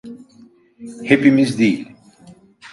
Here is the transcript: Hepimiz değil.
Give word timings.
Hepimiz 1.03 1.59
değil. 1.59 1.87